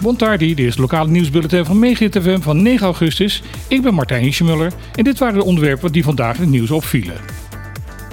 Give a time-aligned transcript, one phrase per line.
[0.00, 3.42] Bontardi, dit is het lokale nieuwsbulletin van Megahit FM van 9 augustus.
[3.68, 7.16] Ik ben Martijn Hischemuller en dit waren de onderwerpen die vandaag in het nieuws opvielen.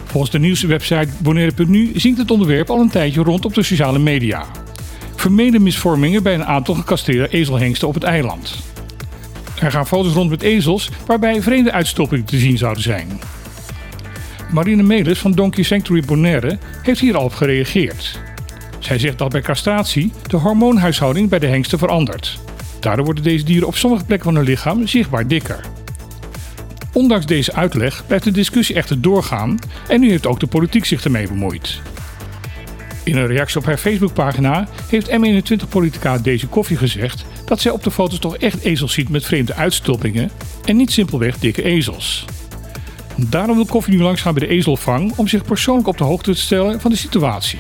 [0.06, 4.46] Volgens de nieuwswebsite Bonaire.nu zingt het onderwerp al een tijdje rond op de sociale media.
[5.16, 8.56] Vermeende misvormingen bij een aantal gecastreerde ezelhengsten op het eiland.
[9.60, 13.08] Er gaan foto's rond met ezels waarbij vreemde uitstoppingen te zien zouden zijn.
[14.52, 18.20] Marine Melis van Donkey Sanctuary Bonaire heeft hier al op gereageerd.
[18.88, 22.40] Zij zegt dat bij castratie de hormoonhuishouding bij de hengsten verandert.
[22.80, 25.60] Daardoor worden deze dieren op sommige plekken van hun lichaam zichtbaar dikker.
[26.94, 31.04] Ondanks deze uitleg blijft de discussie echter doorgaan en nu heeft ook de politiek zich
[31.04, 31.82] ermee bemoeid.
[33.04, 37.92] In een reactie op haar Facebookpagina heeft M21-politica Deze Koffie gezegd dat zij op de
[37.92, 40.32] foto's toch echt ezels ziet met vreemde uitstoppingen
[40.66, 42.26] en niet simpelweg dikke ezels.
[43.16, 46.32] Daarom wil Koffie nu langs gaan bij de ezelvang om zich persoonlijk op de hoogte
[46.32, 47.60] te stellen van de situatie.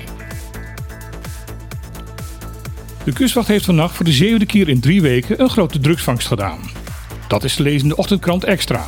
[3.08, 6.60] De kustwacht heeft vannacht voor de zevende keer in drie weken een grote drugsvangst gedaan.
[7.28, 8.86] Dat is te lezen in de ochtendkrant Extra.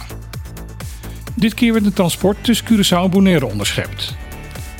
[1.36, 4.16] Dit keer werd een transport tussen Curaçao en Bonaire onderschept.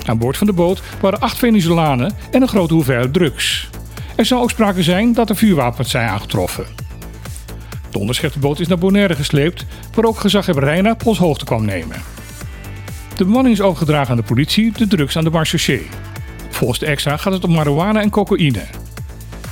[0.06, 3.70] Aan boord van de boot waren acht Venezolanen en een grote hoeveelheid drugs.
[4.16, 6.66] Er zou ook sprake zijn dat er vuurwapens zijn aangetroffen.
[7.92, 12.02] De onderschepte boot is naar Bonaire gesleept, waar ook gezaghebber Reina hoogte kwam nemen.
[13.16, 15.88] De bemanning is overgedragen aan de politie, de drugs aan de marechaussee.
[16.50, 18.79] Volgens de extra gaat het om marihuana en cocaïne.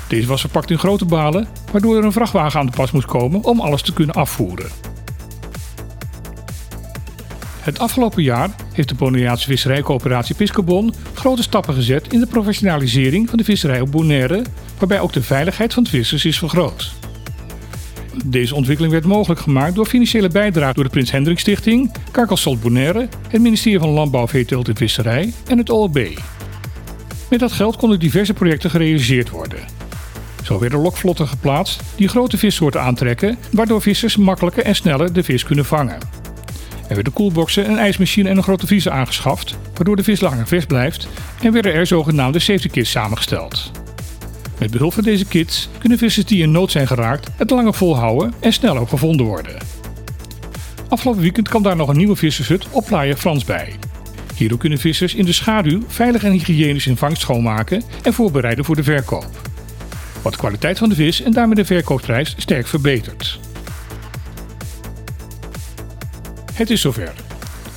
[0.08, 3.44] Deze was verpakt in grote balen, waardoor er een vrachtwagen aan de pas moest komen
[3.44, 4.70] om alles te kunnen afvoeren.
[7.68, 13.38] Het afgelopen jaar heeft de Bonaireaanse visserijcoöperatie Piscobon grote stappen gezet in de professionalisering van
[13.38, 14.44] de visserij op Bonaire,
[14.78, 16.94] waarbij ook de veiligheid van de vissers is vergroot.
[18.26, 23.08] Deze ontwikkeling werd mogelijk gemaakt door financiële bijdrage door de Prins Hendrik Stichting, Carcassol Bonaire,
[23.30, 26.08] het ministerie van Landbouw, Veeteelt en Visserij en het OLB.
[27.30, 29.77] Met dat geld konden diverse projecten gerealiseerd worden.
[30.48, 35.44] Zo werden lokvlotten geplaatst die grote vissoorten aantrekken, waardoor vissers makkelijker en sneller de vis
[35.44, 35.98] kunnen vangen.
[36.88, 40.66] Er werden koelboxen, een ijsmachine en een grote vriezer aangeschaft, waardoor de vis langer vers
[40.66, 41.08] blijft
[41.42, 43.72] en werden er zogenaamde safety kits samengesteld.
[44.60, 48.34] Met behulp van deze kits kunnen vissers die in nood zijn geraakt het langer volhouden
[48.40, 49.56] en snel ook gevonden worden.
[50.90, 53.76] Afgelopen weekend kwam daar nog een nieuwe vissershut op Playa Frans bij.
[54.36, 58.76] Hierdoor kunnen vissers in de schaduw veilig en hygiënisch hun vangst schoonmaken en voorbereiden voor
[58.76, 59.47] de verkoop.
[60.22, 63.40] Wat de kwaliteit van de vis en daarmee de verkoopprijs sterk verbetert.
[66.54, 67.14] Het is zover.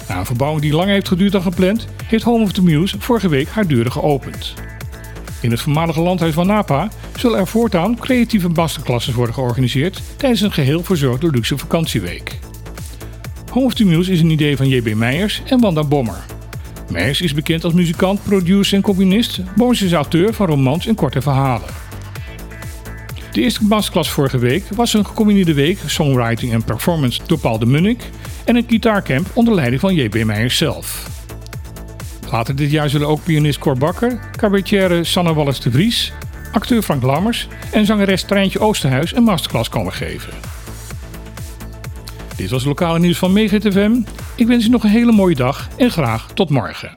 [0.09, 3.29] Na een verbouwing die langer heeft geduurd dan gepland, heeft Home of the Muse vorige
[3.29, 4.55] week haar deuren geopend.
[5.41, 10.53] In het voormalige landhuis van Napa zullen er voortaan creatieve masterclasses worden georganiseerd tijdens een
[10.53, 12.39] geheel verzorgde luxe vakantieweek.
[13.51, 14.95] Home of the Muse is een idee van J.B.
[14.95, 16.25] Meijers en Wanda Bommer.
[16.91, 19.41] Meijers is bekend als muzikant, producer en componist.
[19.57, 21.69] Bommers is auteur van romans en korte verhalen.
[23.33, 27.67] De eerste masterclass vorige week was een gecombineerde week songwriting en performance door Paul de
[27.67, 28.03] Munnik
[28.45, 30.25] en een gitaarcamp onder leiding van J.B.
[30.25, 31.09] Meijers zelf.
[32.31, 36.13] Later dit jaar zullen ook pianist Cor Bakker, cabaretière Sanne Wallis de Vries,
[36.53, 40.33] acteur Frank Lammers en zangeres Treintje Oosterhuis een masterclass komen geven.
[42.37, 44.01] Dit was het lokale nieuws van Megahit FM.
[44.37, 46.97] Ik wens u nog een hele mooie dag en graag tot morgen.